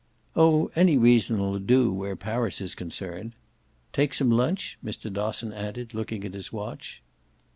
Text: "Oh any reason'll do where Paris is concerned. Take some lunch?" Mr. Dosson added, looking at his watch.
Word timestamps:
"Oh 0.35 0.71
any 0.75 0.97
reason'll 0.97 1.59
do 1.59 1.93
where 1.93 2.15
Paris 2.15 2.59
is 2.59 2.73
concerned. 2.73 3.33
Take 3.93 4.15
some 4.15 4.31
lunch?" 4.31 4.79
Mr. 4.83 5.13
Dosson 5.13 5.53
added, 5.53 5.93
looking 5.93 6.25
at 6.25 6.33
his 6.33 6.51
watch. 6.51 7.03